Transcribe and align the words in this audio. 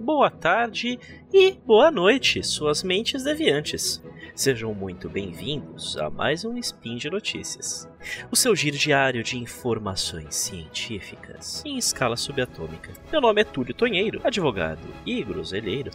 boa 0.00 0.28
tarde 0.28 0.98
e 1.32 1.52
boa 1.64 1.88
noite, 1.88 2.42
suas 2.42 2.82
mentes 2.82 3.22
deviantes. 3.22 4.02
Sejam 4.34 4.74
muito 4.74 5.08
bem-vindos 5.08 5.96
a 5.98 6.10
mais 6.10 6.44
um 6.44 6.56
Spin 6.56 6.96
de 6.96 7.08
Notícias. 7.08 7.88
O 8.30 8.34
seu 8.34 8.56
giro 8.56 8.76
diário 8.76 9.22
de 9.22 9.38
informações 9.38 10.34
científicas 10.34 11.62
em 11.64 11.78
escala 11.78 12.16
subatômica. 12.16 12.92
Meu 13.12 13.20
nome 13.20 13.42
é 13.42 13.44
Túlio 13.44 13.72
Tonheiro, 13.72 14.20
advogado 14.24 14.82
e 15.06 15.22
groselheiro. 15.22 15.92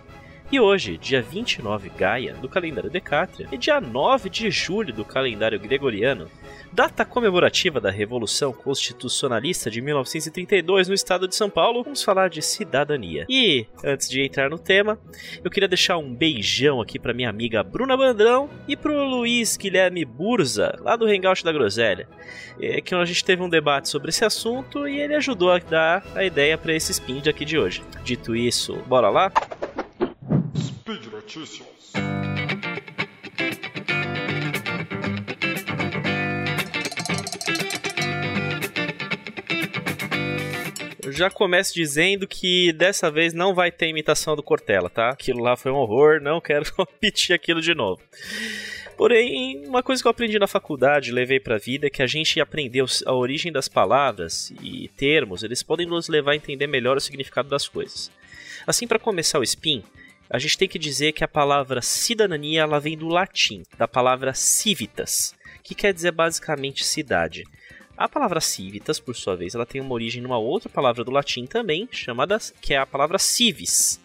E 0.50 0.62
hoje, 0.62 0.98
dia 0.98 1.22
29 1.22 1.90
Gaia 1.90 2.34
do 2.36 2.48
calendário 2.48 2.90
Decátria 2.90 3.50
e 3.52 3.58
dia 3.58 3.82
9 3.82 4.30
de 4.30 4.50
julho 4.50 4.94
do 4.94 5.04
calendário 5.04 5.60
Gregoriano, 5.60 6.30
data 6.72 7.04
comemorativa 7.04 7.82
da 7.82 7.92
Revolução 7.92 8.54
Constitucionalista 8.54 9.70
de 9.70 9.82
1932 9.82 10.88
no 10.88 10.94
estado 10.94 11.28
de 11.28 11.36
São 11.36 11.50
Paulo, 11.50 11.84
vamos 11.84 12.02
falar 12.02 12.30
de 12.30 12.42
cidadania. 12.42 13.26
E, 13.28 13.66
antes 13.84 14.10
de 14.10 14.22
entrar 14.22 14.50
no 14.50 14.58
tema, 14.58 14.98
eu 15.44 15.52
queria 15.52 15.68
deixar 15.68 15.98
um 15.98 16.16
beijão 16.16 16.80
aqui 16.80 16.98
para 16.98 17.14
minha 17.14 17.30
amiga 17.30 17.62
Bruna 17.62 17.98
Bandrão 17.98 18.50
e 18.70 18.78
pro 18.78 19.04
Luiz 19.04 19.58
Guilherme 19.58 20.06
Burza, 20.06 20.78
lá 20.80 20.96
do 20.96 21.08
Hangout 21.08 21.44
da 21.44 21.52
Groselha. 21.52 22.08
É 22.62 22.80
que 22.80 22.96
a 22.96 23.04
gente 23.04 23.26
teve 23.26 23.44
um 23.44 23.50
debate 23.50 23.90
sobre 23.90 24.12
esse 24.12 24.24
assunto 24.24 24.88
e 24.88 24.98
ele 24.98 25.16
ajudou 25.16 25.52
a 25.52 25.60
dar 25.60 26.06
a 26.16 26.24
ideia 26.24 26.58
para 26.58 26.74
esse 26.74 26.94
spin 26.94 27.22
aqui 27.28 27.44
de 27.44 27.60
hoje. 27.60 27.84
Dito 28.06 28.34
isso, 28.34 28.78
bora 28.88 29.10
lá? 29.10 29.30
Notícias. 31.28 31.68
já 41.10 41.32
começo 41.32 41.74
dizendo 41.74 42.28
que 42.28 42.72
dessa 42.74 43.10
vez 43.10 43.34
não 43.34 43.54
vai 43.56 43.72
ter 43.72 43.88
imitação 43.88 44.36
do 44.36 44.44
Cortella, 44.44 44.88
tá? 44.88 45.10
Aquilo 45.10 45.42
lá 45.42 45.58
foi 45.58 45.72
um 45.72 45.76
horror, 45.76 46.22
não 46.22 46.40
quero 46.40 46.64
repetir 46.78 47.36
aquilo 47.36 47.60
de 47.60 47.74
novo. 47.74 48.02
Porém, 48.96 49.66
uma 49.66 49.82
coisa 49.82 50.02
que 50.02 50.08
eu 50.08 50.12
aprendi 50.12 50.38
na 50.38 50.48
faculdade, 50.48 51.12
levei 51.12 51.40
para 51.40 51.56
a 51.56 51.60
vida, 51.60 51.88
é 51.88 51.90
que 51.90 52.04
a 52.04 52.08
gente 52.08 52.40
aprendeu 52.40 52.86
a 53.06 53.14
origem 53.14 53.52
das 53.52 53.68
palavras 53.68 54.54
e 54.62 54.90
termos, 54.96 55.44
eles 55.44 55.64
podem 55.64 55.88
nos 55.88 56.08
levar 56.08 56.32
a 56.32 56.36
entender 56.36 56.68
melhor 56.68 56.98
o 56.98 57.02
significado 57.02 57.50
das 57.50 57.68
coisas. 57.68 58.12
Assim, 58.66 58.88
para 58.88 59.00
começar 59.00 59.40
o 59.40 59.44
spin, 59.44 59.84
a 60.30 60.38
gente 60.40 60.58
tem 60.58 60.68
que 60.68 60.80
dizer 60.80 61.14
que 61.14 61.24
a 61.24 61.28
palavra 61.28 61.82
cidadania 61.82 62.62
ela 62.62 62.80
vem 62.80 62.98
do 62.98 63.08
latim, 63.08 63.64
da 63.78 63.88
palavra 63.88 64.34
civitas, 64.34 65.34
que 65.64 65.74
quer 65.74 65.94
dizer 65.94 66.12
basicamente 66.12 66.84
cidade. 66.84 67.44
A 67.98 68.08
palavra 68.08 68.42
civitas, 68.42 69.00
por 69.00 69.16
sua 69.16 69.36
vez, 69.36 69.56
ela 69.56 69.66
tem 69.66 69.82
uma 69.82 69.94
origem 69.94 70.22
numa 70.22 70.38
outra 70.38 70.70
palavra 70.70 71.04
do 71.04 71.12
latim 71.12 71.46
também, 71.46 71.88
chamada 71.92 72.38
que 72.62 72.74
é 72.74 72.78
a 72.78 72.86
palavra 72.86 73.18
civis, 73.18 74.00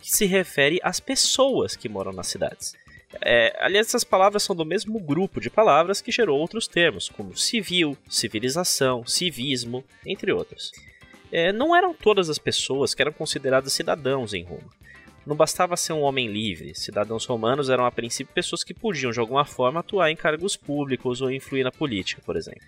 que 0.00 0.10
se 0.10 0.26
refere 0.26 0.78
às 0.82 1.00
pessoas 1.00 1.74
que 1.74 1.88
moram 1.88 2.12
nas 2.12 2.28
cidades. 2.28 2.74
É, 3.20 3.56
aliás, 3.60 3.88
essas 3.88 4.04
palavras 4.04 4.42
são 4.42 4.54
do 4.54 4.64
mesmo 4.64 4.98
grupo 4.98 5.40
de 5.40 5.50
palavras 5.50 6.00
que 6.00 6.12
gerou 6.12 6.38
outros 6.38 6.66
termos, 6.66 7.08
como 7.08 7.36
civil, 7.36 7.96
civilização, 8.08 9.04
civismo, 9.04 9.84
entre 10.06 10.32
outros. 10.32 10.70
É, 11.30 11.52
não 11.52 11.74
eram 11.74 11.94
todas 11.94 12.30
as 12.30 12.38
pessoas 12.38 12.94
que 12.94 13.02
eram 13.02 13.12
consideradas 13.12 13.72
cidadãos 13.72 14.32
em 14.34 14.44
Roma. 14.44 14.70
Não 15.24 15.36
bastava 15.36 15.76
ser 15.76 15.92
um 15.92 16.02
homem 16.02 16.26
livre, 16.26 16.74
cidadãos 16.74 17.24
romanos 17.24 17.70
eram 17.70 17.86
a 17.86 17.92
princípio 17.92 18.34
pessoas 18.34 18.64
que 18.64 18.74
podiam 18.74 19.12
de 19.12 19.20
alguma 19.20 19.44
forma 19.44 19.80
atuar 19.80 20.10
em 20.10 20.16
cargos 20.16 20.56
públicos 20.56 21.20
ou 21.20 21.30
influir 21.30 21.62
na 21.62 21.70
política, 21.70 22.20
por 22.24 22.36
exemplo. 22.36 22.62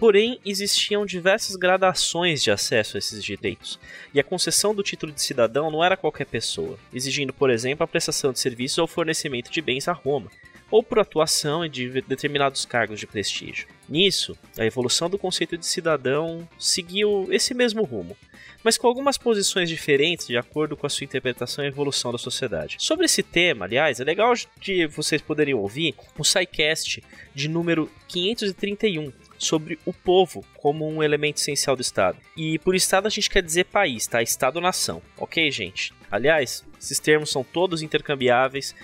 Porém, 0.00 0.40
existiam 0.44 1.06
diversas 1.06 1.54
gradações 1.54 2.42
de 2.42 2.50
acesso 2.50 2.96
a 2.96 2.98
esses 2.98 3.22
direitos, 3.22 3.78
e 4.12 4.18
a 4.18 4.24
concessão 4.24 4.74
do 4.74 4.82
título 4.82 5.12
de 5.12 5.22
cidadão 5.22 5.70
não 5.70 5.84
era 5.84 5.96
qualquer 5.96 6.26
pessoa, 6.26 6.76
exigindo, 6.92 7.32
por 7.32 7.50
exemplo, 7.50 7.84
a 7.84 7.86
prestação 7.86 8.32
de 8.32 8.40
serviços 8.40 8.78
ou 8.78 8.88
fornecimento 8.88 9.48
de 9.52 9.62
bens 9.62 9.86
a 9.86 9.92
Roma, 9.92 10.28
ou 10.72 10.82
por 10.82 10.98
atuação 10.98 11.62
em 11.62 11.70
determinados 11.70 12.64
cargos 12.64 12.98
de 12.98 13.06
prestígio. 13.06 13.68
Nisso, 13.86 14.36
a 14.58 14.64
evolução 14.64 15.10
do 15.10 15.18
conceito 15.18 15.58
de 15.58 15.66
cidadão 15.66 16.48
seguiu 16.58 17.28
esse 17.30 17.52
mesmo 17.52 17.84
rumo, 17.84 18.16
mas 18.64 18.78
com 18.78 18.86
algumas 18.86 19.18
posições 19.18 19.68
diferentes 19.68 20.26
de 20.26 20.38
acordo 20.38 20.74
com 20.74 20.86
a 20.86 20.88
sua 20.88 21.04
interpretação 21.04 21.62
e 21.62 21.68
evolução 21.68 22.10
da 22.10 22.16
sociedade. 22.16 22.76
Sobre 22.78 23.04
esse 23.04 23.22
tema, 23.22 23.66
aliás, 23.66 24.00
é 24.00 24.04
legal 24.04 24.32
de 24.58 24.86
vocês 24.86 25.20
poderem 25.20 25.52
ouvir 25.52 25.94
o 26.18 26.24
SciCast 26.24 27.02
de 27.34 27.48
número 27.48 27.90
531, 28.08 29.12
sobre 29.38 29.78
o 29.84 29.92
povo 29.92 30.42
como 30.56 30.88
um 30.88 31.02
elemento 31.02 31.36
essencial 31.36 31.76
do 31.76 31.82
Estado. 31.82 32.16
E 32.34 32.58
por 32.60 32.74
Estado 32.74 33.06
a 33.06 33.10
gente 33.10 33.28
quer 33.28 33.42
dizer 33.42 33.64
país, 33.64 34.06
tá? 34.06 34.22
Estado-nação, 34.22 35.02
ok, 35.18 35.50
gente? 35.50 35.92
Aliás, 36.10 36.64
esses 36.80 36.98
termos 36.98 37.30
são 37.30 37.44
todos 37.44 37.82
intercambiáveis, 37.82 38.74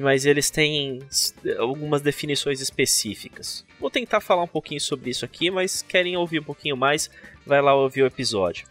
mas 0.00 0.24
eles 0.24 0.50
têm 0.50 1.00
algumas 1.58 2.00
definições 2.00 2.60
específicas. 2.60 3.64
Vou 3.78 3.90
tentar 3.90 4.20
falar 4.20 4.42
um 4.42 4.48
pouquinho 4.48 4.80
sobre 4.80 5.10
isso 5.10 5.24
aqui, 5.24 5.50
mas 5.50 5.82
querem 5.82 6.16
ouvir 6.16 6.40
um 6.40 6.44
pouquinho 6.44 6.76
mais, 6.76 7.10
vai 7.44 7.60
lá 7.60 7.74
ouvir 7.74 8.02
o 8.02 8.06
episódio. 8.06 8.66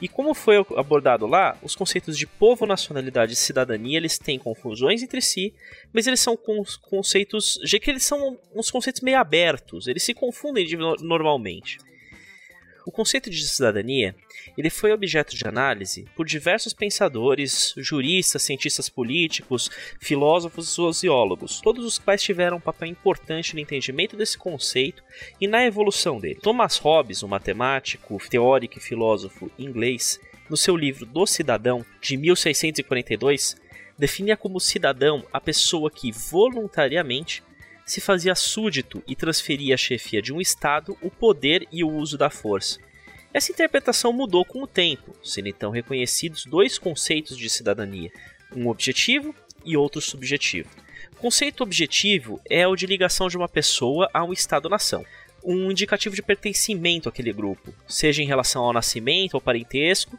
E 0.00 0.08
como 0.08 0.32
foi 0.32 0.56
abordado 0.76 1.26
lá, 1.26 1.58
os 1.62 1.74
conceitos 1.74 2.16
de 2.16 2.26
povo, 2.26 2.66
nacionalidade 2.66 3.32
e 3.32 3.36
cidadania, 3.36 3.96
eles 3.96 4.16
têm 4.16 4.38
confusões 4.38 5.02
entre 5.02 5.20
si, 5.20 5.52
mas 5.92 6.06
eles 6.06 6.20
são 6.20 6.36
conceitos, 6.82 7.58
já 7.64 7.78
que 7.78 7.90
eles 7.90 8.04
são 8.04 8.38
uns 8.54 8.70
conceitos 8.70 9.00
meio 9.00 9.18
abertos, 9.18 9.88
eles 9.88 10.04
se 10.04 10.14
confundem 10.14 10.66
normalmente. 11.00 11.78
O 12.88 12.90
conceito 12.90 13.28
de 13.28 13.46
cidadania 13.46 14.16
ele 14.56 14.70
foi 14.70 14.92
objeto 14.92 15.36
de 15.36 15.46
análise 15.46 16.06
por 16.16 16.24
diversos 16.24 16.72
pensadores, 16.72 17.74
juristas, 17.76 18.40
cientistas 18.40 18.88
políticos, 18.88 19.70
filósofos 20.00 20.68
e 20.68 20.70
sociólogos, 20.70 21.60
todos 21.60 21.84
os 21.84 21.98
quais 21.98 22.22
tiveram 22.22 22.56
um 22.56 22.60
papel 22.60 22.88
importante 22.88 23.52
no 23.52 23.60
entendimento 23.60 24.16
desse 24.16 24.38
conceito 24.38 25.04
e 25.38 25.46
na 25.46 25.66
evolução 25.66 26.18
dele. 26.18 26.40
Thomas 26.42 26.78
Hobbes, 26.78 27.22
um 27.22 27.28
matemático, 27.28 28.18
teórico 28.30 28.78
e 28.78 28.82
filósofo 28.82 29.50
inglês, 29.58 30.18
no 30.48 30.56
seu 30.56 30.74
livro 30.74 31.04
Do 31.04 31.26
Cidadão, 31.26 31.84
de 32.00 32.16
1642, 32.16 33.54
definia 33.98 34.34
como 34.34 34.58
cidadão 34.58 35.26
a 35.30 35.38
pessoa 35.38 35.90
que 35.90 36.10
voluntariamente 36.10 37.42
se 37.88 38.02
fazia 38.02 38.34
súdito 38.34 39.02
e 39.06 39.16
transferia 39.16 39.74
à 39.74 39.78
chefia 39.78 40.20
de 40.20 40.30
um 40.30 40.42
Estado 40.42 40.96
o 41.00 41.10
poder 41.10 41.66
e 41.72 41.82
o 41.82 41.88
uso 41.90 42.18
da 42.18 42.28
força. 42.28 42.78
Essa 43.32 43.50
interpretação 43.50 44.12
mudou 44.12 44.44
com 44.44 44.62
o 44.62 44.66
tempo, 44.66 45.16
sendo 45.24 45.48
então 45.48 45.70
reconhecidos 45.70 46.44
dois 46.44 46.78
conceitos 46.78 47.36
de 47.36 47.48
cidadania, 47.48 48.12
um 48.54 48.68
objetivo 48.68 49.34
e 49.64 49.74
outro 49.74 50.02
subjetivo. 50.02 50.68
O 51.12 51.16
conceito 51.16 51.62
objetivo 51.62 52.38
é 52.48 52.68
o 52.68 52.76
de 52.76 52.84
ligação 52.84 53.26
de 53.26 53.38
uma 53.38 53.48
pessoa 53.48 54.10
a 54.12 54.22
um 54.22 54.34
Estado-nação, 54.34 55.04
um 55.42 55.70
indicativo 55.70 56.14
de 56.14 56.22
pertencimento 56.22 57.08
àquele 57.08 57.32
grupo, 57.32 57.72
seja 57.86 58.22
em 58.22 58.26
relação 58.26 58.64
ao 58.64 58.72
nascimento 58.72 59.34
ou 59.34 59.40
parentesco, 59.40 60.18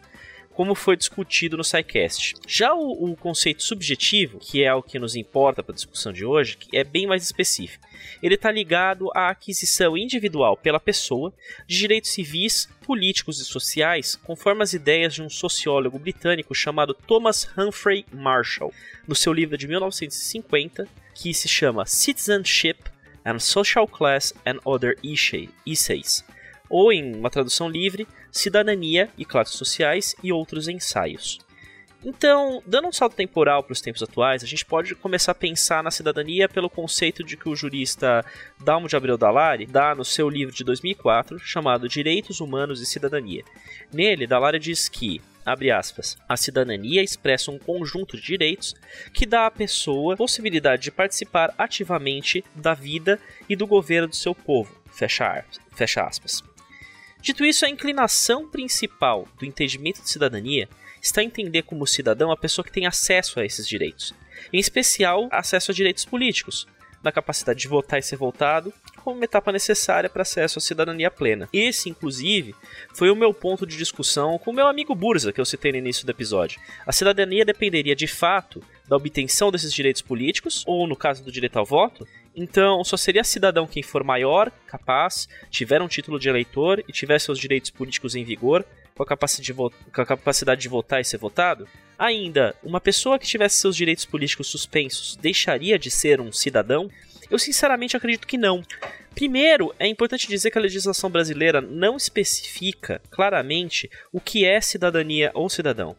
como 0.60 0.76
foi 0.76 0.98
discutido 0.98 1.56
no 1.56 1.64
SciCast. 1.64 2.36
Já 2.46 2.74
o, 2.74 3.06
o, 3.06 3.16
conceito 3.16 3.64
subjetivo, 3.64 4.40
que 4.40 4.62
é 4.62 4.74
o 4.74 4.84
que 4.84 5.00
nos 5.00 5.16
importa 5.16 5.64
para 5.64 5.72
a 5.72 5.76
discussão 5.76 6.12
de 6.12 6.26
hoje, 6.26 6.58
é 6.74 6.84
bem 6.84 7.08
mais 7.08 7.24
específico. 7.24 7.88
Ele 8.22 8.36
está 8.36 8.52
ligado 8.52 9.10
à 9.16 9.30
aquisição 9.30 9.98
individual 9.98 10.58
pela 10.58 10.78
pessoa 10.78 11.34
de 11.66 11.78
direitos 11.78 12.12
civis, 12.12 12.68
políticos 12.86 13.40
e 13.40 13.46
sociais, 13.46 14.18
conforme 14.18 14.62
as 14.62 14.74
ideias 14.74 15.14
de 15.14 15.22
um 15.22 15.30
sociólogo 15.30 15.98
britânico 15.98 16.54
chamado 16.54 16.94
Thomas 16.94 17.48
Humphrey 17.58 18.06
Marshall, 18.12 18.74
no 19.08 19.16
seu 19.16 19.32
livro 19.32 19.58
de 19.58 19.66
1950, 19.66 20.90
que 21.16 21.34
se 21.34 21.48
chama 21.48 21.86
Citizenship 21.86 22.80
and 23.24 23.40
Social 23.40 23.88
Class 23.88 24.34
and 24.46 24.60
Other 24.66 24.98
Essays, 25.66 26.26
ou 26.70 26.92
em 26.92 27.16
uma 27.16 27.30
tradução 27.30 27.70
livre, 27.70 28.06
cidadania 28.32 29.10
e 29.18 29.26
classes 29.26 29.56
sociais 29.56 30.16
e 30.24 30.32
outros 30.32 30.68
ensaios. 30.68 31.40
Então, 32.04 32.64
dando 32.66 32.88
um 32.88 32.94
salto 32.94 33.16
temporal 33.16 33.62
para 33.62 33.74
os 33.74 33.82
tempos 33.82 34.02
atuais, 34.02 34.42
a 34.42 34.48
gente 34.48 34.66
pode 34.66 34.96
começar 34.96 35.34
a 35.34 35.36
pensar 35.36 35.84
na 35.84 35.92
cidadania 35.92 36.48
pelo 36.48 36.70
conceito 36.70 37.24
de 37.26 37.36
que 37.36 37.50
o 37.50 37.56
jurista 37.56 38.26
Dalmo 38.64 38.88
de 38.88 38.96
Abreu 38.96 39.18
Dallari 39.18 39.66
dá 39.66 39.94
no 39.94 40.06
seu 40.06 40.30
livro 40.30 40.56
de 40.56 40.64
2004, 40.64 41.38
chamado 41.40 41.90
Direitos 41.90 42.40
Humanos 42.40 42.80
e 42.80 42.86
Cidadania. 42.86 43.44
Nele, 43.92 44.26
Dallari 44.26 44.60
diz 44.60 44.88
que, 44.88 45.22
abre 45.46 45.72
aspas, 45.72 46.18
a 46.28 46.38
cidadania 46.38 47.04
expressa 47.04 47.52
um 47.52 47.60
conjunto 47.60 48.16
de 48.16 48.24
direitos 48.24 48.76
que 49.14 49.26
dá 49.26 49.46
à 49.46 49.52
pessoa 49.52 50.16
possibilidade 50.16 50.84
de 50.84 50.92
participar 50.92 51.54
ativamente 51.58 52.46
da 52.56 52.74
vida 52.74 53.20
e 53.50 53.58
do 53.58 53.68
governo 53.68 54.08
do 54.08 54.16
seu 54.16 54.34
povo, 54.34 54.74
fecha, 54.90 55.44
fecha 55.76 56.02
aspas. 56.02 56.49
Dito 57.22 57.46
isso, 57.46 57.66
a 57.66 57.70
inclinação 57.70 58.48
principal 58.48 59.28
do 59.38 59.46
entendimento 59.46 60.02
de 60.02 60.10
cidadania 60.10 60.70
está 61.02 61.22
a 61.22 61.24
entender 61.24 61.64
como 61.64 61.86
cidadão 61.86 62.32
a 62.32 62.38
pessoa 62.38 62.66
que 62.66 62.72
tem 62.72 62.86
acesso 62.86 63.40
a 63.40 63.46
esses 63.46 63.68
direitos, 63.68 64.14
em 64.52 64.60
especial 64.60 65.28
acesso 65.32 65.72
a 65.72 65.74
direitos 65.74 66.06
políticos, 66.06 66.68
na 67.04 67.12
capacidade 67.12 67.60
de 67.60 67.68
votar 67.68 68.00
e 68.00 68.04
ser 68.04 68.18
votado, 68.18 68.74
como 69.04 69.16
uma 69.16 69.26
etapa 69.26 69.52
necessária 69.52 70.10
para 70.10 70.22
acesso 70.22 70.60
à 70.60 70.62
cidadania 70.62 71.10
plena. 71.10 71.48
Esse, 71.54 71.90
inclusive, 71.90 72.54
foi 72.94 73.10
o 73.10 73.16
meu 73.16 73.34
ponto 73.34 73.66
de 73.66 73.78
discussão 73.78 74.38
com 74.38 74.52
o 74.52 74.54
meu 74.54 74.68
amigo 74.68 74.94
Burza, 74.94 75.32
que 75.32 75.40
eu 75.40 75.46
citei 75.46 75.72
no 75.72 75.78
início 75.78 76.06
do 76.06 76.12
episódio. 76.12 76.60
A 76.86 76.92
cidadania 76.92 77.46
dependeria 77.46 77.96
de 77.96 78.08
fato 78.08 78.62
da 78.88 78.98
obtenção 78.98 79.52
desses 79.52 79.74
direitos 79.74 80.02
políticos, 80.02 80.64
ou 80.68 80.88
no 80.88 80.96
caso 80.96 81.24
do 81.24 81.32
direito 81.32 81.58
ao 81.58 81.66
voto, 81.66 82.08
então, 82.42 82.82
só 82.86 82.96
seria 82.96 83.22
cidadão 83.22 83.68
quem 83.68 83.84
for 83.84 84.02
maior, 84.02 84.50
capaz, 84.66 85.28
tiver 85.50 85.82
um 85.82 85.90
título 85.90 86.18
de 86.18 86.30
eleitor 86.30 86.82
e 86.88 86.94
tiver 86.94 87.20
seus 87.20 87.38
direitos 87.38 87.70
políticos 87.70 88.16
em 88.16 88.24
vigor, 88.24 88.66
com 88.96 89.04
a, 89.04 89.06
capacidade 89.06 89.46
de, 89.46 89.54
com 89.54 90.02
a 90.02 90.06
capacidade 90.06 90.62
de 90.62 90.70
votar 90.70 91.02
e 91.02 91.04
ser 91.04 91.18
votado? 91.18 91.68
Ainda, 91.98 92.56
uma 92.64 92.80
pessoa 92.80 93.20
que 93.20 93.28
tivesse 93.28 93.58
seus 93.58 93.76
direitos 93.76 94.06
políticos 94.06 94.48
suspensos 94.48 95.18
deixaria 95.18 95.78
de 95.78 95.92
ser 95.92 96.22
um 96.22 96.32
cidadão? 96.32 96.90
Eu 97.30 97.38
sinceramente 97.38 97.98
acredito 97.98 98.26
que 98.26 98.38
não. 98.38 98.64
Primeiro, 99.14 99.76
é 99.78 99.86
importante 99.86 100.26
dizer 100.26 100.50
que 100.50 100.58
a 100.58 100.62
legislação 100.62 101.10
brasileira 101.10 101.60
não 101.60 101.98
especifica 101.98 103.02
claramente 103.12 103.90
o 104.14 104.22
que 104.22 104.46
é 104.46 104.62
cidadania 104.62 105.30
ou 105.34 105.50
cidadão. 105.50 105.94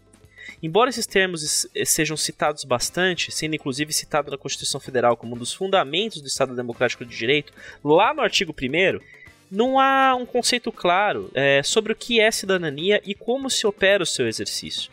Embora 0.63 0.91
esses 0.91 1.07
termos 1.07 1.67
sejam 1.87 2.17
citados 2.17 2.65
bastante, 2.65 3.33
sendo 3.33 3.55
inclusive 3.55 3.93
citado 3.93 4.31
na 4.31 4.37
Constituição 4.37 4.79
Federal 4.81 5.17
como 5.17 5.35
um 5.35 5.39
dos 5.39 5.55
fundamentos 5.55 6.21
do 6.21 6.29
Estado 6.29 6.55
Democrático 6.55 7.05
de 7.05 7.17
Direito, 7.17 7.53
lá 7.83 8.13
no 8.13 8.21
artigo 8.21 8.53
1 8.53 9.01
não 9.51 9.81
há 9.81 10.15
um 10.15 10.25
conceito 10.25 10.71
claro 10.71 11.31
é, 11.35 11.63
sobre 11.63 11.93
o 11.93 11.97
que 11.97 12.21
é 12.21 12.31
cidadania 12.31 13.03
e 13.05 13.15
como 13.15 13.51
se 13.51 13.67
opera 13.67 14.03
o 14.03 14.07
seu 14.07 14.29
exercício. 14.29 14.91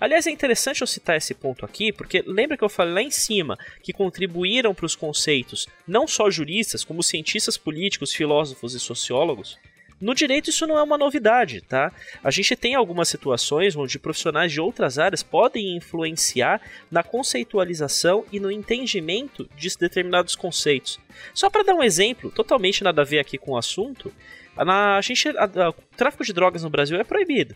Aliás, 0.00 0.26
é 0.26 0.30
interessante 0.30 0.80
eu 0.80 0.86
citar 0.86 1.16
esse 1.16 1.34
ponto 1.34 1.64
aqui, 1.64 1.92
porque 1.92 2.22
lembra 2.26 2.56
que 2.56 2.64
eu 2.64 2.68
falei 2.68 2.94
lá 2.94 3.02
em 3.02 3.10
cima 3.10 3.58
que 3.82 3.92
contribuíram 3.92 4.74
para 4.74 4.86
os 4.86 4.96
conceitos 4.96 5.66
não 5.86 6.06
só 6.06 6.30
juristas, 6.30 6.84
como 6.84 7.02
cientistas 7.02 7.56
políticos, 7.56 8.12
filósofos 8.12 8.74
e 8.74 8.80
sociólogos? 8.80 9.58
No 10.02 10.16
direito 10.16 10.50
isso 10.50 10.66
não 10.66 10.76
é 10.76 10.82
uma 10.82 10.98
novidade, 10.98 11.60
tá? 11.60 11.92
A 12.24 12.30
gente 12.32 12.56
tem 12.56 12.74
algumas 12.74 13.08
situações 13.08 13.76
onde 13.76 14.00
profissionais 14.00 14.50
de 14.50 14.60
outras 14.60 14.98
áreas 14.98 15.22
podem 15.22 15.76
influenciar 15.76 16.60
na 16.90 17.04
conceitualização 17.04 18.24
e 18.32 18.40
no 18.40 18.50
entendimento 18.50 19.48
de 19.56 19.68
determinados 19.78 20.34
conceitos. 20.34 20.98
Só 21.32 21.48
para 21.48 21.62
dar 21.62 21.74
um 21.74 21.84
exemplo, 21.84 22.32
totalmente 22.32 22.82
nada 22.82 23.02
a 23.02 23.04
ver 23.04 23.20
aqui 23.20 23.38
com 23.38 23.52
o 23.52 23.56
assunto, 23.56 24.12
a 24.56 25.00
gente, 25.00 25.28
a, 25.28 25.44
a, 25.44 25.70
o 25.70 25.74
tráfico 25.96 26.24
de 26.24 26.32
drogas 26.32 26.64
no 26.64 26.68
Brasil 26.68 26.98
é 26.98 27.04
proibido. 27.04 27.54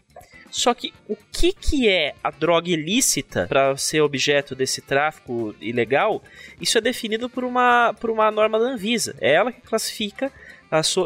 Só 0.48 0.72
que 0.72 0.94
o 1.08 1.16
que, 1.16 1.52
que 1.52 1.88
é 1.88 2.14
a 2.22 2.30
droga 2.30 2.70
ilícita 2.70 3.46
para 3.48 3.76
ser 3.76 4.00
objeto 4.00 4.54
desse 4.54 4.80
tráfico 4.80 5.54
ilegal? 5.60 6.22
Isso 6.60 6.78
é 6.78 6.80
definido 6.80 7.28
por 7.28 7.42
uma, 7.42 7.92
por 7.94 8.08
uma 8.08 8.30
norma 8.30 8.58
da 8.58 8.66
Anvisa. 8.66 9.16
É 9.20 9.34
ela 9.34 9.50
que 9.50 9.60
classifica 9.60 10.32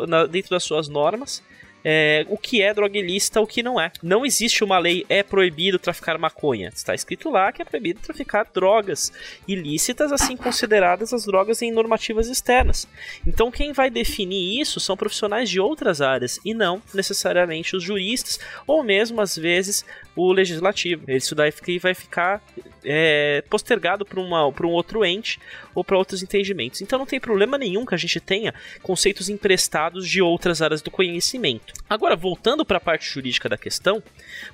na, 0.06 0.26
dentro 0.26 0.50
das 0.50 0.64
suas 0.64 0.88
normas 0.88 1.42
é, 1.84 2.26
o 2.28 2.36
que 2.36 2.62
é 2.62 2.72
droga 2.72 2.98
ilícita 2.98 3.40
o 3.40 3.46
que 3.46 3.62
não 3.62 3.80
é. 3.80 3.90
Não 4.02 4.24
existe 4.24 4.62
uma 4.62 4.78
lei 4.78 5.04
é 5.08 5.22
proibido 5.22 5.78
traficar 5.78 6.18
maconha. 6.18 6.70
Está 6.74 6.94
escrito 6.94 7.30
lá 7.30 7.52
que 7.52 7.62
é 7.62 7.64
proibido 7.64 8.00
traficar 8.00 8.46
drogas 8.52 9.12
ilícitas, 9.46 10.12
assim 10.12 10.36
consideradas 10.36 11.12
as 11.12 11.24
drogas 11.24 11.62
em 11.62 11.72
normativas 11.72 12.28
externas. 12.28 12.86
Então 13.26 13.50
quem 13.50 13.72
vai 13.72 13.90
definir 13.90 14.60
isso 14.60 14.80
são 14.80 14.96
profissionais 14.96 15.48
de 15.48 15.60
outras 15.60 16.00
áreas 16.00 16.38
e 16.44 16.54
não 16.54 16.82
necessariamente 16.94 17.76
os 17.76 17.82
juristas 17.82 18.38
ou 18.66 18.82
mesmo 18.82 19.20
às 19.20 19.36
vezes 19.36 19.84
o 20.14 20.32
legislativo. 20.32 21.10
Isso 21.10 21.34
daí 21.34 21.52
vai 21.80 21.94
ficar 21.94 22.42
é, 22.85 23.43
postergado 23.49 24.05
para 24.05 24.21
um 24.21 24.71
outro 24.71 25.05
ente 25.05 25.38
ou 25.75 25.85
para 25.85 25.97
outros 25.99 26.23
entendimentos. 26.23 26.81
Então 26.81 26.99
não 26.99 27.06
tem 27.06 27.21
problema 27.21 27.59
nenhum 27.59 27.85
que 27.85 27.94
a 27.94 27.99
gente 27.99 28.21
tenha 28.21 28.55
conceitos 28.82 29.29
emprestados 29.29 30.09
de 30.09 30.23
outras 30.23 30.62
áreas 30.62 30.82
do 30.82 30.91
conhecimento. 30.91 31.75
Agora, 31.88 32.17
voltando 32.17 32.65
para 32.65 32.79
a 32.79 32.81
parte 32.81 33.09
jurídica 33.09 33.49
da 33.49 33.59
questão, 33.59 34.03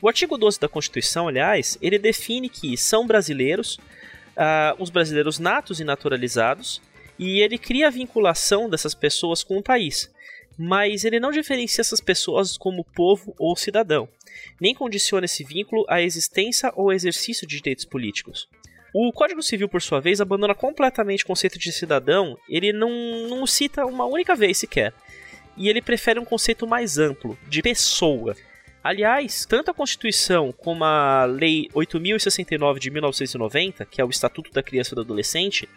o 0.00 0.08
artigo 0.08 0.36
12 0.36 0.60
da 0.60 0.68
Constituição, 0.68 1.28
aliás, 1.28 1.78
ele 1.80 1.98
define 1.98 2.48
que 2.48 2.76
são 2.76 3.06
brasileiros, 3.06 3.78
os 4.78 4.90
brasileiros 4.90 5.38
natos 5.38 5.80
e 5.80 5.84
naturalizados, 5.84 6.80
e 7.18 7.40
ele 7.40 7.56
cria 7.56 7.86
a 7.86 7.90
vinculação 7.90 8.68
dessas 8.68 8.94
pessoas 8.94 9.42
com 9.42 9.56
o 9.56 9.62
país 9.62 10.10
mas 10.58 11.04
ele 11.04 11.20
não 11.20 11.30
diferencia 11.30 11.82
essas 11.82 12.00
pessoas 12.00 12.56
como 12.56 12.84
povo 12.84 13.34
ou 13.38 13.56
cidadão, 13.56 14.08
nem 14.60 14.74
condiciona 14.74 15.26
esse 15.26 15.44
vínculo 15.44 15.84
à 15.88 16.00
existência 16.00 16.72
ou 16.74 16.92
exercício 16.92 17.46
de 17.46 17.56
direitos 17.56 17.84
políticos. 17.84 18.48
O 18.94 19.12
Código 19.12 19.42
Civil, 19.42 19.68
por 19.68 19.82
sua 19.82 20.00
vez, 20.00 20.20
abandona 20.20 20.54
completamente 20.54 21.24
o 21.24 21.26
conceito 21.26 21.58
de 21.58 21.70
cidadão, 21.70 22.38
ele 22.48 22.72
não, 22.72 22.90
não 23.28 23.46
cita 23.46 23.84
uma 23.84 24.06
única 24.06 24.34
vez 24.34 24.56
sequer, 24.58 24.94
e 25.56 25.68
ele 25.68 25.82
prefere 25.82 26.18
um 26.18 26.24
conceito 26.24 26.66
mais 26.66 26.98
amplo, 26.98 27.38
de 27.48 27.60
pessoa. 27.62 28.34
Aliás, 28.86 29.44
tanto 29.44 29.68
a 29.68 29.74
Constituição 29.74 30.52
como 30.52 30.84
a 30.84 31.24
Lei 31.24 31.68
8069 31.74 32.78
de 32.78 32.88
1990, 32.88 33.84
que 33.84 34.00
é 34.00 34.04
o 34.04 34.10
Estatuto 34.10 34.52
da 34.52 34.62
Criança 34.62 34.92
e 34.92 34.94
do 34.94 35.00
Adolescente, 35.00 35.68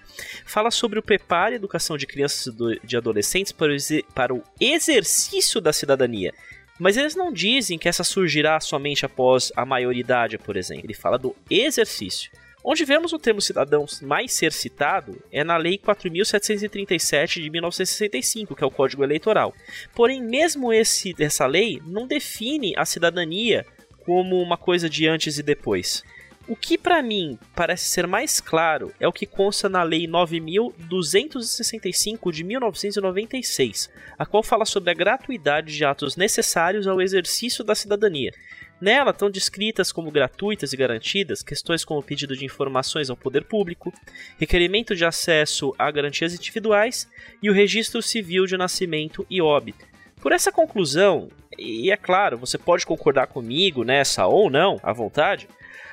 fala 0.46 0.70
sobre 0.70 1.00
o 1.00 1.02
preparo 1.02 1.54
e 1.54 1.56
educação 1.56 1.98
de 1.98 2.06
crianças 2.06 2.54
e 2.54 2.80
de 2.86 2.96
adolescentes 2.96 3.52
para 3.52 4.32
o 4.32 4.44
exercício 4.62 5.60
da 5.60 5.74
cidadania. 5.74 6.32
Mas 6.80 6.98
eles 6.98 7.16
não 7.16 7.34
dizem 7.34 7.80
que 7.80 7.90
essa 7.90 8.04
surgirá 8.04 8.60
somente 8.60 9.08
após 9.08 9.52
a 9.56 9.66
maioridade, 9.66 10.38
por 10.38 10.56
exemplo. 10.56 10.86
Ele 10.86 10.94
fala 10.94 11.18
do 11.18 11.36
exercício. 11.50 12.30
Onde 12.72 12.86
vemos 12.86 13.12
o 13.14 13.18
termo 13.18 13.42
cidadão 13.42 13.88
mais 14.04 14.32
ser 14.32 14.54
citado 14.54 15.20
é 15.32 15.44
na 15.44 15.58
Lei 15.58 15.80
4.737 15.80 17.42
de 17.42 17.50
1965, 17.50 18.56
que 18.56 18.64
é 18.64 18.68
o 18.68 18.70
Código 18.70 19.04
Eleitoral. 19.04 19.56
Porém, 19.96 20.22
mesmo 20.22 20.72
esse, 20.72 21.16
essa 21.18 21.48
lei 21.48 21.82
não 21.84 22.06
define 22.06 22.76
a 22.78 22.86
cidadania 22.86 23.66
como 24.06 24.40
uma 24.40 24.56
coisa 24.56 24.88
de 24.88 25.08
antes 25.08 25.40
e 25.40 25.44
depois. 25.44 26.04
O 26.48 26.56
que 26.56 26.78
para 26.78 27.02
mim 27.02 27.40
parece 27.56 27.88
ser 27.88 28.06
mais 28.06 28.40
claro 28.40 28.94
é 29.00 29.08
o 29.08 29.12
que 29.12 29.26
consta 29.26 29.68
na 29.68 29.82
Lei 29.82 30.06
9265 30.06 32.32
de 32.32 32.44
1996, 32.44 33.90
a 34.16 34.28
qual 34.28 34.44
fala 34.44 34.66
sobre 34.66 34.92
a 34.92 34.96
gratuidade 34.96 35.76
de 35.76 35.84
atos 35.84 36.16
necessários 36.16 36.86
ao 36.86 37.02
exercício 37.02 37.64
da 37.64 37.74
cidadania. 37.74 38.32
Nela 38.82 39.12
estão 39.12 39.30
descritas 39.30 39.92
como 39.92 40.10
gratuitas 40.10 40.72
e 40.72 40.78
garantidas 40.78 41.44
questões 41.44 41.84
como 41.84 42.02
pedido 42.02 42.36
de 42.36 42.46
informações 42.46 43.10
ao 43.10 43.18
poder 43.18 43.44
público, 43.44 43.94
requerimento 44.38 44.96
de 44.96 45.04
acesso 45.04 45.76
a 45.78 45.92
garantias 45.92 46.34
individuais 46.34 47.10
e 47.44 47.50
o 47.50 47.54
registro 47.54 48.02
civil 48.02 48.46
de 48.46 48.56
nascimento 48.56 49.26
e 49.30 49.42
óbito. 49.42 49.86
Por 50.22 50.32
essa 50.32 50.52
conclusão, 50.52 51.30
e 51.58 51.92
é 51.92 51.98
claro, 51.98 52.38
você 52.38 52.58
pode 52.58 52.86
concordar 52.86 53.28
comigo 53.28 53.84
nessa 53.84 54.28
ou 54.28 54.50
não, 54.50 54.80
à 54.82 54.94
vontade, 54.94 55.48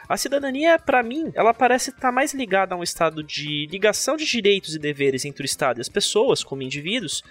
a 0.08 0.16
cidadania, 0.16 0.78
para 0.78 1.02
mim, 1.02 1.32
ela 1.34 1.52
parece 1.52 1.90
estar 1.90 2.02
tá 2.02 2.12
mais 2.12 2.32
ligada 2.32 2.74
a 2.74 2.78
um 2.78 2.82
estado 2.82 3.24
de 3.24 3.66
ligação 3.66 4.16
de 4.16 4.24
direitos 4.24 4.76
e 4.76 4.78
deveres 4.78 5.24
entre 5.24 5.42
o 5.42 5.44
Estado 5.44 5.78
e 5.78 5.80
as 5.80 5.88
pessoas, 5.88 6.44
como 6.44 6.62
indivíduos, 6.62 7.24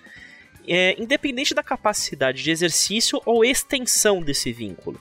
é, 0.68 1.02
independente 1.02 1.56
da 1.56 1.64
capacidade 1.64 2.44
de 2.44 2.52
exercício 2.52 3.22
ou 3.26 3.46
extensão 3.46 4.22
desse 4.22 4.52
vínculo. 4.52 5.00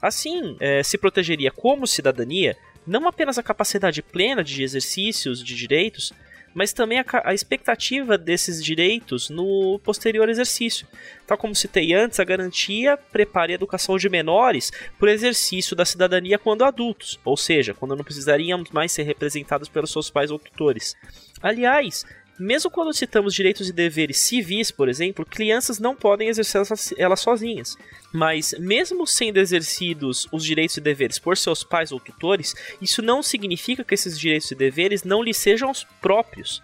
Assim, 0.00 0.56
é, 0.60 0.82
se 0.82 0.96
protegeria 0.96 1.50
como 1.50 1.86
cidadania 1.86 2.56
não 2.86 3.06
apenas 3.06 3.38
a 3.38 3.42
capacidade 3.42 4.02
plena 4.02 4.42
de 4.42 4.62
exercícios 4.62 5.44
de 5.44 5.54
direitos, 5.54 6.12
mas 6.54 6.72
também 6.72 6.98
a, 6.98 7.04
a, 7.24 7.34
expectativa 7.34 8.18
desses 8.18 8.64
direitos 8.64 9.30
no 9.30 9.78
posterior 9.84 10.28
exercício. 10.28 10.86
Tal 11.26 11.38
como 11.38 11.54
citei 11.54 11.94
antes, 11.94 12.18
a 12.18 12.24
garantia 12.24 12.96
prepara 12.96 13.52
a 13.52 13.54
educação 13.54 13.96
de 13.96 14.08
menores 14.08 14.72
para 14.98 15.06
o 15.06 15.10
exercício 15.10 15.76
da 15.76 15.84
cidadania 15.84 16.38
quando 16.38 16.64
adultos, 16.64 17.20
ou 17.24 17.36
seja, 17.36 17.74
quando 17.74 17.94
não 17.94 18.04
precisaríamos 18.04 18.70
mais 18.70 18.92
ser 18.92 19.04
representados 19.04 19.68
pelos 19.68 19.92
seus 19.92 20.10
pais 20.10 20.30
ou 20.30 20.38
tutores. 20.38 20.96
Aliás, 21.40 22.04
mesmo 22.38 22.70
quando 22.70 22.94
citamos 22.94 23.34
direitos 23.34 23.68
e 23.68 23.72
deveres 23.72 24.20
civis, 24.20 24.70
por 24.70 24.88
exemplo, 24.88 25.26
crianças 25.26 25.78
não 25.78 25.94
podem 25.94 26.28
exercer 26.28 26.62
elas 26.96 27.20
sozinhas. 27.20 27.76
Mas, 28.12 28.54
mesmo 28.58 29.06
sendo 29.06 29.38
exercidos 29.38 30.26
os 30.32 30.44
direitos 30.44 30.76
e 30.76 30.80
deveres 30.80 31.18
por 31.18 31.36
seus 31.36 31.62
pais 31.62 31.92
ou 31.92 32.00
tutores, 32.00 32.54
isso 32.80 33.02
não 33.02 33.22
significa 33.22 33.84
que 33.84 33.94
esses 33.94 34.18
direitos 34.18 34.50
e 34.50 34.54
deveres 34.54 35.04
não 35.04 35.22
lhes 35.22 35.36
sejam 35.36 35.70
os 35.70 35.84
próprios. 36.00 36.62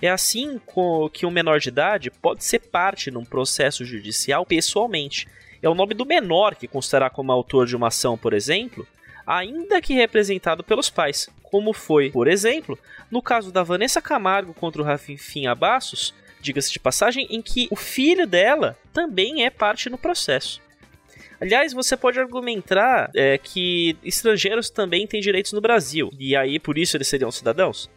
É 0.00 0.10
assim 0.10 0.60
que 1.12 1.24
um 1.24 1.30
menor 1.30 1.58
de 1.58 1.70
idade 1.70 2.10
pode 2.10 2.44
ser 2.44 2.60
parte 2.60 3.10
num 3.10 3.24
processo 3.24 3.84
judicial 3.84 4.44
pessoalmente. 4.44 5.26
É 5.62 5.68
o 5.68 5.74
nome 5.74 5.94
do 5.94 6.04
menor 6.04 6.54
que 6.54 6.68
constará 6.68 7.08
como 7.08 7.32
autor 7.32 7.66
de 7.66 7.74
uma 7.74 7.88
ação, 7.88 8.16
por 8.16 8.32
exemplo, 8.32 8.86
ainda 9.26 9.80
que 9.80 9.94
representado 9.94 10.62
pelos 10.62 10.90
pais, 10.90 11.28
como 11.56 11.72
foi, 11.72 12.10
por 12.10 12.28
exemplo, 12.28 12.78
no 13.10 13.22
caso 13.22 13.50
da 13.50 13.62
Vanessa 13.62 14.02
Camargo 14.02 14.52
contra 14.52 14.82
o 14.82 14.84
Rafim 14.84 15.46
Abassos, 15.46 16.12
diga-se 16.38 16.70
de 16.70 16.78
passagem, 16.78 17.26
em 17.30 17.40
que 17.40 17.66
o 17.70 17.76
filho 17.76 18.26
dela 18.26 18.76
também 18.92 19.42
é 19.42 19.48
parte 19.48 19.88
no 19.88 19.96
processo. 19.96 20.60
Aliás, 21.40 21.72
você 21.72 21.96
pode 21.96 22.20
argumentar 22.20 23.10
é, 23.16 23.38
que 23.38 23.96
estrangeiros 24.04 24.68
também 24.68 25.06
têm 25.06 25.18
direitos 25.18 25.54
no 25.54 25.62
Brasil, 25.62 26.10
e 26.18 26.36
aí 26.36 26.58
por 26.58 26.76
isso 26.76 26.94
eles 26.94 27.08
seriam 27.08 27.30
cidadãos? 27.30 27.88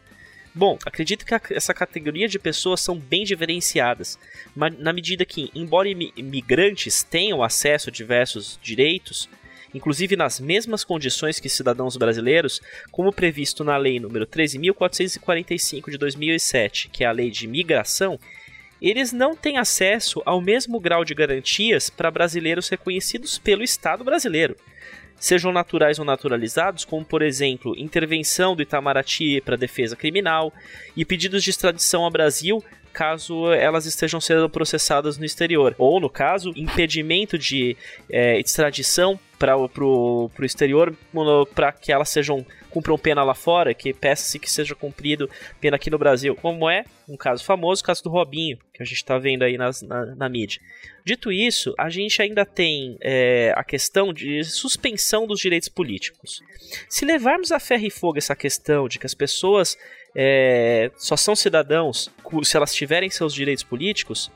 Bom, 0.54 0.78
acredito 0.86 1.26
que 1.26 1.34
essa 1.52 1.74
categoria 1.74 2.28
de 2.28 2.38
pessoas 2.38 2.80
são 2.80 2.98
bem 2.98 3.24
diferenciadas, 3.24 4.18
na 4.56 4.90
medida 4.90 5.26
que, 5.26 5.50
embora 5.54 5.86
imigrantes 5.86 7.02
tenham 7.02 7.42
acesso 7.42 7.90
a 7.90 7.92
diversos 7.92 8.58
direitos, 8.62 9.28
inclusive 9.74 10.16
nas 10.16 10.40
mesmas 10.40 10.84
condições 10.84 11.40
que 11.40 11.48
cidadãos 11.48 11.96
brasileiros, 11.96 12.60
como 12.90 13.12
previsto 13.12 13.64
na 13.64 13.76
Lei 13.76 13.98
nº 13.98 14.26
13.445 14.26 15.90
de 15.90 15.98
2007, 15.98 16.88
que 16.88 17.04
é 17.04 17.06
a 17.06 17.12
Lei 17.12 17.30
de 17.30 17.46
Migração, 17.46 18.18
eles 18.80 19.12
não 19.12 19.36
têm 19.36 19.58
acesso 19.58 20.22
ao 20.24 20.40
mesmo 20.40 20.80
grau 20.80 21.04
de 21.04 21.14
garantias 21.14 21.90
para 21.90 22.10
brasileiros 22.10 22.68
reconhecidos 22.68 23.38
pelo 23.38 23.62
Estado 23.62 24.02
brasileiro. 24.02 24.56
Sejam 25.18 25.52
naturais 25.52 25.98
ou 25.98 26.04
naturalizados, 26.04 26.86
como 26.86 27.04
por 27.04 27.20
exemplo, 27.20 27.76
intervenção 27.76 28.56
do 28.56 28.62
Itamaraty 28.62 29.42
para 29.42 29.54
defesa 29.54 29.94
criminal 29.94 30.50
e 30.96 31.04
pedidos 31.04 31.44
de 31.44 31.50
extradição 31.50 32.04
ao 32.04 32.10
Brasil 32.10 32.64
caso 32.92 33.52
elas 33.52 33.86
estejam 33.86 34.20
sendo 34.20 34.48
processadas 34.48 35.16
no 35.18 35.24
exterior. 35.24 35.74
Ou, 35.78 36.00
no 36.00 36.10
caso, 36.10 36.52
impedimento 36.56 37.38
de 37.38 37.76
é, 38.10 38.38
extradição 38.38 39.18
para 39.38 39.56
o 39.56 40.30
exterior 40.42 40.94
para 41.54 41.72
que 41.72 41.90
elas 41.90 42.10
sejam 42.10 42.44
cumpram 42.70 42.98
pena 42.98 43.24
lá 43.24 43.34
fora, 43.34 43.74
que 43.74 43.92
peça-se 43.92 44.38
que 44.38 44.50
seja 44.50 44.74
cumprido 44.74 45.28
pena 45.60 45.76
aqui 45.76 45.90
no 45.90 45.98
Brasil, 45.98 46.36
como 46.36 46.70
é 46.70 46.84
um 47.08 47.16
caso 47.16 47.44
famoso, 47.44 47.82
o 47.82 47.84
caso 47.84 48.02
do 48.04 48.10
Robinho, 48.10 48.58
que 48.72 48.82
a 48.82 48.86
gente 48.86 48.98
está 48.98 49.18
vendo 49.18 49.42
aí 49.42 49.58
nas, 49.58 49.82
na, 49.82 50.14
na, 50.14 50.28
mídia. 50.28 50.60
Dito 51.04 51.32
isso, 51.32 51.74
a 51.76 51.90
gente 51.90 52.22
ainda 52.22 52.46
tem 52.46 52.96
é, 53.00 53.52
a 53.56 53.64
questão 53.64 54.12
de 54.12 54.44
suspensão 54.44 55.26
dos 55.26 55.40
direitos 55.40 55.68
políticos. 55.68 56.40
Se 56.88 57.04
levarmos 57.04 57.50
a 57.50 57.58
ferro 57.58 57.86
e 57.86 57.90
fogo 57.90 58.18
essa 58.18 58.36
questão 58.36 58.86
de 58.86 58.98
que 58.98 59.06
as 59.06 59.14
pessoas 59.14 59.76
é, 60.14 60.90
só 60.96 61.16
são 61.16 61.36
cidadãos 61.36 62.10
se 62.42 62.56
elas 62.56 62.74
tiverem 62.74 63.10
seus 63.10 63.34
direitos 63.34 63.64
políticos, 63.64 64.30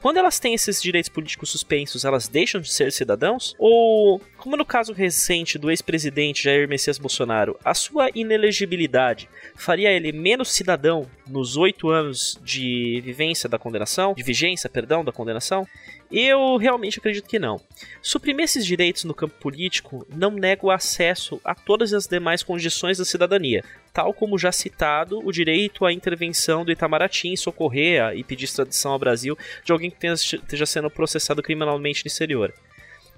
quando 0.00 0.16
elas 0.16 0.40
têm 0.40 0.52
esses 0.52 0.82
direitos 0.82 1.08
políticos 1.08 1.50
suspensos, 1.50 2.04
elas 2.04 2.26
deixam 2.26 2.60
de 2.60 2.72
ser 2.72 2.90
cidadãos? 2.90 3.54
Ou, 3.56 4.20
como 4.42 4.56
no 4.56 4.64
caso 4.64 4.92
recente 4.92 5.56
do 5.56 5.70
ex-presidente 5.70 6.42
Jair 6.42 6.68
Messias 6.68 6.98
Bolsonaro, 6.98 7.56
a 7.64 7.74
sua 7.74 8.10
inelegibilidade 8.12 9.28
faria 9.54 9.92
ele 9.92 10.10
menos 10.10 10.50
cidadão 10.50 11.08
nos 11.28 11.56
oito 11.56 11.88
anos 11.88 12.36
de 12.42 13.00
vivência 13.04 13.48
da 13.48 13.56
condenação, 13.56 14.14
de 14.14 14.22
vigência, 14.24 14.68
perdão, 14.68 15.04
da 15.04 15.12
condenação? 15.12 15.64
Eu 16.10 16.56
realmente 16.56 16.98
acredito 16.98 17.28
que 17.28 17.38
não. 17.38 17.60
Suprimir 18.02 18.46
esses 18.46 18.66
direitos 18.66 19.04
no 19.04 19.14
campo 19.14 19.34
político 19.38 20.04
não 20.12 20.32
nega 20.32 20.66
o 20.66 20.72
acesso 20.72 21.40
a 21.44 21.54
todas 21.54 21.92
as 21.94 22.08
demais 22.08 22.42
condições 22.42 22.98
da 22.98 23.04
cidadania, 23.04 23.62
tal 23.92 24.12
como 24.12 24.36
já 24.36 24.50
citado 24.50 25.24
o 25.24 25.30
direito 25.30 25.86
à 25.86 25.92
intervenção 25.92 26.64
do 26.64 26.72
Itamaraty 26.72 27.28
em 27.28 27.36
socorrer 27.36 28.16
e 28.16 28.24
pedir 28.24 28.46
extradição 28.46 28.90
ao 28.90 28.98
Brasil 28.98 29.38
de 29.64 29.70
alguém 29.70 29.88
que 29.88 30.04
esteja 30.04 30.66
sendo 30.66 30.90
processado 30.90 31.40
criminalmente 31.44 32.04
no 32.04 32.08
exterior. 32.08 32.52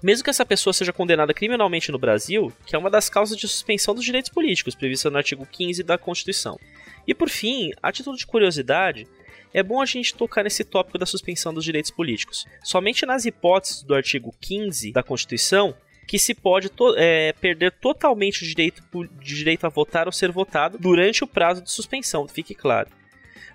Mesmo 0.01 0.23
que 0.23 0.29
essa 0.29 0.45
pessoa 0.45 0.73
seja 0.73 0.93
condenada 0.93 1.33
criminalmente 1.33 1.91
no 1.91 1.97
Brasil, 1.97 2.51
que 2.65 2.75
é 2.75 2.79
uma 2.79 2.89
das 2.89 3.09
causas 3.09 3.37
de 3.37 3.47
suspensão 3.47 3.95
dos 3.95 4.05
direitos 4.05 4.29
políticos 4.29 4.75
prevista 4.75 5.09
no 5.09 5.17
artigo 5.17 5.45
15 5.45 5.83
da 5.83 5.97
Constituição. 5.97 6.59
E 7.07 7.13
por 7.13 7.29
fim, 7.29 7.71
a 7.81 7.91
título 7.91 8.17
de 8.17 8.25
curiosidade, 8.25 9.07
é 9.53 9.63
bom 9.63 9.81
a 9.81 9.85
gente 9.85 10.13
tocar 10.13 10.43
nesse 10.43 10.63
tópico 10.63 10.97
da 10.97 11.05
suspensão 11.05 11.53
dos 11.53 11.63
direitos 11.63 11.89
políticos. 11.89 12.45
Somente 12.63 13.05
nas 13.05 13.25
hipóteses 13.25 13.83
do 13.83 13.95
artigo 13.95 14.35
15 14.41 14.91
da 14.91 15.01
Constituição 15.01 15.75
que 16.07 16.19
se 16.19 16.33
pode 16.33 16.69
to 16.69 16.93
é, 16.97 17.33
perder 17.33 17.71
totalmente 17.71 18.43
o 18.43 18.47
direito, 18.47 18.83
de 19.19 19.35
direito 19.35 19.65
a 19.65 19.69
votar 19.69 20.05
ou 20.05 20.11
ser 20.11 20.31
votado 20.31 20.77
durante 20.77 21.23
o 21.23 21.27
prazo 21.27 21.61
de 21.61 21.71
suspensão, 21.71 22.27
fique 22.27 22.53
claro. 22.53 22.89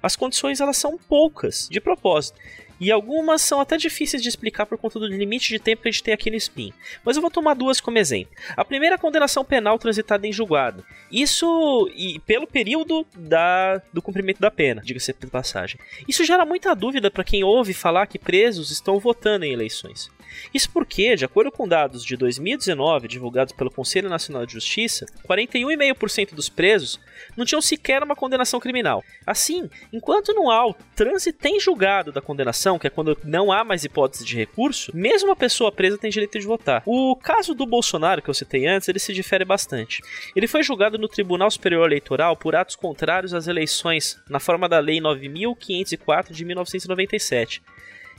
As 0.02 0.16
condições 0.16 0.60
elas 0.60 0.76
são 0.76 0.98
poucas, 0.98 1.68
de 1.70 1.80
propósito, 1.80 2.38
e 2.80 2.90
algumas 2.90 3.42
são 3.42 3.60
até 3.60 3.76
difíceis 3.76 4.22
de 4.22 4.28
explicar 4.28 4.66
por 4.66 4.78
conta 4.78 4.98
do 4.98 5.06
limite 5.06 5.50
de 5.50 5.58
tempo 5.58 5.82
que 5.82 5.88
a 5.88 5.92
gente 5.92 6.02
tem 6.02 6.14
aqui 6.14 6.30
no 6.30 6.40
SPIN. 6.40 6.72
Mas 7.04 7.16
eu 7.16 7.22
vou 7.22 7.30
tomar 7.30 7.54
duas 7.54 7.80
como 7.80 7.98
exemplo. 7.98 8.34
A 8.56 8.64
primeira 8.64 8.94
é 8.94 8.96
a 8.96 9.00
condenação 9.00 9.44
penal 9.44 9.78
transitada 9.78 10.26
em 10.26 10.32
julgado. 10.32 10.84
Isso 11.12 11.90
e 11.94 12.18
pelo 12.20 12.46
período 12.46 13.06
da, 13.14 13.82
do 13.92 14.00
cumprimento 14.00 14.40
da 14.40 14.50
pena, 14.50 14.80
diga-se 14.82 15.12
de 15.12 15.26
passagem. 15.26 15.78
Isso 16.08 16.24
gera 16.24 16.46
muita 16.46 16.74
dúvida 16.74 17.10
para 17.10 17.24
quem 17.24 17.44
ouve 17.44 17.74
falar 17.74 18.06
que 18.06 18.18
presos 18.18 18.70
estão 18.70 18.98
votando 18.98 19.44
em 19.44 19.52
eleições. 19.52 20.10
Isso 20.52 20.70
porque, 20.70 21.16
de 21.16 21.24
acordo 21.24 21.50
com 21.50 21.68
dados 21.68 22.04
de 22.04 22.16
2019 22.16 23.08
divulgados 23.08 23.52
pelo 23.52 23.70
Conselho 23.70 24.08
Nacional 24.08 24.46
de 24.46 24.52
Justiça, 24.54 25.06
41,5% 25.28 26.34
dos 26.34 26.48
presos 26.48 27.00
não 27.36 27.44
tinham 27.44 27.60
sequer 27.60 28.02
uma 28.02 28.16
condenação 28.16 28.60
criminal. 28.60 29.04
Assim, 29.26 29.68
enquanto 29.92 30.34
não 30.34 30.50
há 30.50 30.66
o 30.66 30.74
trânsito 30.94 31.46
em 31.46 31.60
julgado 31.60 32.12
da 32.12 32.20
condenação, 32.20 32.78
que 32.78 32.86
é 32.86 32.90
quando 32.90 33.16
não 33.24 33.52
há 33.52 33.64
mais 33.64 33.84
hipótese 33.84 34.24
de 34.24 34.36
recurso, 34.36 34.90
mesmo 34.94 35.30
a 35.30 35.36
pessoa 35.36 35.72
presa 35.72 35.98
tem 35.98 36.10
direito 36.10 36.38
de 36.38 36.46
votar. 36.46 36.82
O 36.86 37.16
caso 37.16 37.54
do 37.54 37.66
Bolsonaro, 37.66 38.22
que 38.22 38.30
eu 38.30 38.34
citei 38.34 38.66
antes, 38.66 38.88
ele 38.88 38.98
se 38.98 39.12
difere 39.12 39.44
bastante. 39.44 40.02
Ele 40.34 40.46
foi 40.46 40.62
julgado 40.62 40.98
no 40.98 41.08
Tribunal 41.08 41.50
Superior 41.50 41.86
Eleitoral 41.86 42.36
por 42.36 42.54
atos 42.54 42.76
contrários 42.76 43.34
às 43.34 43.46
eleições, 43.46 44.20
na 44.28 44.40
forma 44.40 44.68
da 44.68 44.78
Lei 44.78 45.00
9504 45.00 46.34
de 46.34 46.44
1997 46.44 47.62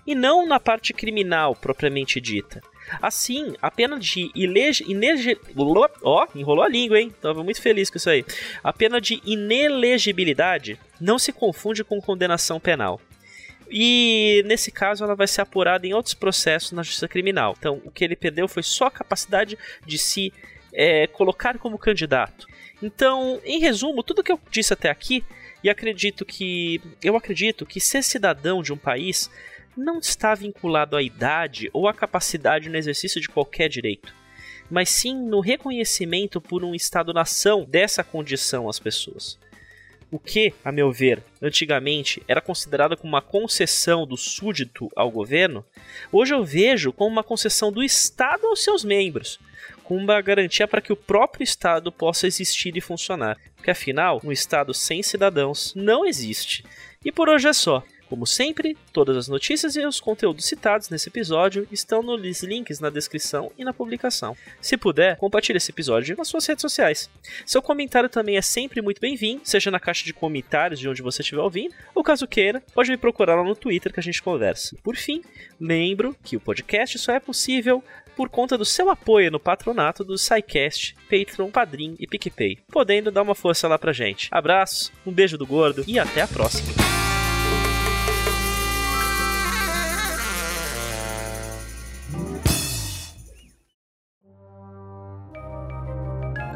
e 0.05 0.15
não 0.15 0.47
na 0.47 0.59
parte 0.59 0.93
criminal 0.93 1.55
propriamente 1.55 2.19
dita. 2.19 2.61
Assim, 3.01 3.55
a 3.61 3.69
pena 3.69 3.99
de. 3.99 4.31
Inege... 4.35 4.83
Ó, 5.55 5.87
oh, 6.25 6.37
enrolou 6.37 6.63
a 6.63 6.67
língua, 6.67 6.99
hein? 6.99 7.13
Tava 7.21 7.43
muito 7.43 7.61
feliz 7.61 7.89
com 7.89 7.97
isso 7.97 8.09
aí. 8.09 8.25
A 8.63 8.73
pena 8.73 8.99
de 8.99 9.21
inelegibilidade 9.23 10.79
não 10.99 11.19
se 11.19 11.31
confunde 11.31 11.83
com 11.83 12.01
condenação 12.01 12.59
penal. 12.59 12.99
E 13.69 14.43
nesse 14.45 14.71
caso 14.71 15.03
ela 15.03 15.15
vai 15.15 15.27
ser 15.27 15.41
apurada 15.41 15.87
em 15.87 15.93
outros 15.93 16.13
processos 16.13 16.73
na 16.73 16.83
justiça 16.83 17.07
criminal. 17.07 17.55
Então, 17.57 17.81
o 17.85 17.91
que 17.91 18.03
ele 18.03 18.17
perdeu 18.17 18.47
foi 18.47 18.63
só 18.63 18.87
a 18.87 18.91
capacidade 18.91 19.57
de 19.85 19.97
se 19.97 20.33
é, 20.73 21.07
colocar 21.07 21.57
como 21.57 21.77
candidato. 21.77 22.47
Então, 22.83 23.39
em 23.45 23.59
resumo, 23.59 24.03
tudo 24.03 24.23
que 24.23 24.31
eu 24.31 24.39
disse 24.49 24.73
até 24.73 24.89
aqui, 24.89 25.23
e 25.63 25.69
acredito 25.69 26.25
que 26.25 26.81
eu 27.01 27.15
acredito 27.15 27.65
que 27.65 27.79
ser 27.79 28.03
cidadão 28.03 28.61
de 28.61 28.73
um 28.73 28.77
país 28.77 29.29
não 29.75 29.99
está 29.99 30.35
vinculado 30.35 30.95
à 30.95 31.01
idade 31.01 31.69
ou 31.73 31.87
à 31.87 31.93
capacidade 31.93 32.69
no 32.69 32.77
exercício 32.77 33.21
de 33.21 33.29
qualquer 33.29 33.69
direito, 33.69 34.13
mas 34.69 34.89
sim 34.89 35.15
no 35.15 35.39
reconhecimento 35.39 36.39
por 36.39 36.63
um 36.63 36.75
Estado-nação 36.75 37.65
dessa 37.65 38.03
condição 38.03 38.69
às 38.69 38.79
pessoas. 38.79 39.37
O 40.11 40.19
que, 40.19 40.53
a 40.63 40.73
meu 40.73 40.91
ver, 40.91 41.23
antigamente 41.41 42.21
era 42.27 42.41
considerado 42.41 42.97
como 42.97 43.13
uma 43.13 43.21
concessão 43.21 44.05
do 44.05 44.17
súdito 44.17 44.91
ao 44.93 45.09
governo, 45.09 45.65
hoje 46.11 46.33
eu 46.33 46.43
vejo 46.43 46.91
como 46.91 47.09
uma 47.09 47.23
concessão 47.23 47.71
do 47.71 47.81
Estado 47.81 48.45
aos 48.45 48.61
seus 48.61 48.83
membros, 48.83 49.39
com 49.85 49.95
uma 49.95 50.19
garantia 50.21 50.67
para 50.67 50.81
que 50.81 50.91
o 50.91 50.97
próprio 50.97 51.43
Estado 51.43 51.91
possa 51.93 52.27
existir 52.27 52.75
e 52.75 52.81
funcionar. 52.81 53.37
Porque 53.55 53.71
afinal, 53.71 54.19
um 54.21 54.33
Estado 54.33 54.73
sem 54.73 55.01
cidadãos 55.01 55.73
não 55.75 56.05
existe. 56.05 56.65
E 57.05 57.11
por 57.11 57.29
hoje 57.29 57.47
é 57.47 57.53
só. 57.53 57.81
Como 58.11 58.27
sempre, 58.27 58.77
todas 58.91 59.15
as 59.15 59.29
notícias 59.29 59.77
e 59.77 59.85
os 59.85 60.01
conteúdos 60.01 60.43
citados 60.43 60.89
nesse 60.89 61.07
episódio 61.07 61.65
estão 61.71 62.03
nos 62.03 62.43
links 62.43 62.81
na 62.81 62.89
descrição 62.89 63.49
e 63.57 63.63
na 63.63 63.71
publicação. 63.71 64.35
Se 64.59 64.75
puder, 64.75 65.15
compartilhe 65.15 65.55
esse 65.55 65.71
episódio 65.71 66.17
nas 66.17 66.27
suas 66.27 66.45
redes 66.45 66.61
sociais. 66.61 67.09
Seu 67.45 67.61
comentário 67.61 68.09
também 68.09 68.35
é 68.35 68.41
sempre 68.41 68.81
muito 68.81 68.99
bem-vindo, 68.99 69.43
seja 69.45 69.71
na 69.71 69.79
caixa 69.79 70.03
de 70.03 70.11
comentários 70.11 70.77
de 70.77 70.89
onde 70.89 71.01
você 71.01 71.21
estiver 71.21 71.41
ouvindo, 71.41 71.73
ou 71.95 72.03
caso 72.03 72.27
queira, 72.27 72.61
pode 72.73 72.91
me 72.91 72.97
procurar 72.97 73.35
lá 73.35 73.45
no 73.45 73.55
Twitter 73.55 73.93
que 73.93 74.01
a 74.01 74.03
gente 74.03 74.21
conversa. 74.21 74.75
Por 74.83 74.97
fim, 74.97 75.23
lembro 75.57 76.13
que 76.21 76.35
o 76.35 76.41
podcast 76.41 76.99
só 76.99 77.13
é 77.13 77.19
possível 77.21 77.81
por 78.13 78.27
conta 78.27 78.57
do 78.57 78.65
seu 78.65 78.89
apoio 78.89 79.31
no 79.31 79.39
patronato 79.39 80.03
do 80.03 80.17
SciCast, 80.17 80.95
Patreon, 81.09 81.49
Padrim 81.49 81.95
e 81.97 82.05
PicPay, 82.05 82.57
podendo 82.69 83.09
dar 83.09 83.21
uma 83.21 83.33
força 83.33 83.69
lá 83.69 83.79
pra 83.79 83.93
gente. 83.93 84.27
Abraço, 84.31 84.91
um 85.05 85.13
beijo 85.13 85.37
do 85.37 85.47
gordo 85.47 85.85
e 85.87 85.97
até 85.97 86.19
a 86.19 86.27
próxima. 86.27 87.00